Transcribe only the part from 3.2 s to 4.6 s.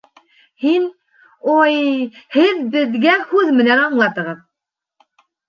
һүҙ менән аңлатығыҙ.